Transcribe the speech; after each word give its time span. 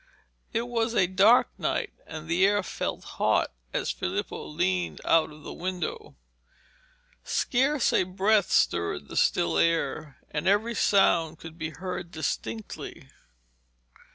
It 0.51 0.63
was 0.67 0.95
a 0.95 1.05
dark 1.05 1.49
night, 1.59 1.93
and 2.07 2.27
the 2.27 2.43
air 2.43 2.63
felt 2.63 3.03
hot 3.03 3.51
as 3.71 3.91
Filippo 3.91 4.47
leaned 4.47 4.99
out 5.05 5.29
of 5.31 5.43
the 5.43 5.53
window. 5.53 6.15
Scarce 7.23 7.93
a 7.93 8.01
breath 8.01 8.49
stirred 8.51 9.09
the 9.09 9.15
still 9.15 9.59
air, 9.59 10.17
and 10.31 10.47
every 10.47 10.73
sound 10.73 11.37
could 11.37 11.55
be 11.59 11.69
heard 11.69 12.09
distinctly. 12.09 13.11